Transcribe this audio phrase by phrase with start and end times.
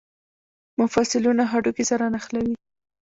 [0.81, 2.55] مفصلونه هډوکي سره نښلوي